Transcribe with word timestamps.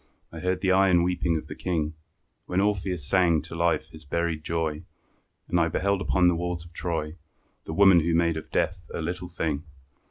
I 0.31 0.39
heard 0.39 0.61
the 0.61 0.71
iron 0.71 1.03
weeping 1.03 1.37
of 1.37 1.45
the 1.45 1.53
King, 1.53 1.93
When 2.47 2.59
Orpheus 2.59 3.05
sang 3.05 3.43
to 3.43 3.53
life 3.53 3.89
his 3.91 4.03
buried 4.03 4.43
joy; 4.43 4.81
And 5.47 5.59
I 5.59 5.67
beheld 5.67 6.01
upon 6.01 6.25
the 6.25 6.33
walls 6.33 6.65
of 6.65 6.73
Troy 6.73 7.17
The 7.65 7.73
woman 7.73 7.99
who 7.99 8.15
made 8.15 8.35
of 8.35 8.49
death 8.49 8.89
a 8.95 8.99
little 8.99 9.29
thing. 9.29 9.63